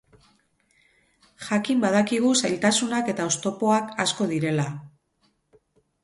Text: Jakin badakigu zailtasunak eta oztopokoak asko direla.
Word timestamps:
Jakin 1.47 1.83
badakigu 1.83 2.31
zailtasunak 2.47 3.11
eta 3.13 3.27
oztopokoak 3.33 3.91
asko 4.05 4.27
direla. 4.33 4.65